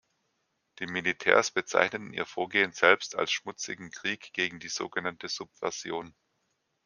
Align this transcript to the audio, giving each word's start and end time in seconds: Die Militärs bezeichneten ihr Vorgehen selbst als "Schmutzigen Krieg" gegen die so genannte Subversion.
Die 0.79 0.87
Militärs 0.87 1.51
bezeichneten 1.51 2.11
ihr 2.11 2.25
Vorgehen 2.25 2.71
selbst 2.71 3.13
als 3.15 3.31
"Schmutzigen 3.31 3.91
Krieg" 3.91 4.33
gegen 4.33 4.59
die 4.59 4.67
so 4.69 4.89
genannte 4.89 5.27
Subversion. 5.27 6.15